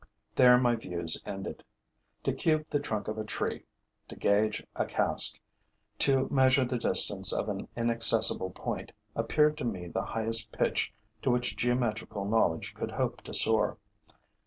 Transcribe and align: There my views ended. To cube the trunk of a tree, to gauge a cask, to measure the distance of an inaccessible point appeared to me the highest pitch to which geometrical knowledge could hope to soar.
There 0.33 0.57
my 0.57 0.75
views 0.75 1.21
ended. 1.27 1.63
To 2.23 2.33
cube 2.33 2.65
the 2.71 2.79
trunk 2.79 3.07
of 3.07 3.19
a 3.19 3.23
tree, 3.23 3.65
to 4.07 4.15
gauge 4.15 4.65
a 4.75 4.87
cask, 4.87 5.39
to 5.99 6.27
measure 6.31 6.65
the 6.65 6.79
distance 6.79 7.31
of 7.31 7.47
an 7.49 7.67
inaccessible 7.77 8.49
point 8.49 8.93
appeared 9.15 9.57
to 9.59 9.63
me 9.63 9.85
the 9.89 10.01
highest 10.05 10.51
pitch 10.51 10.91
to 11.21 11.29
which 11.29 11.55
geometrical 11.55 12.25
knowledge 12.25 12.73
could 12.73 12.89
hope 12.93 13.21
to 13.21 13.33
soar. 13.35 13.77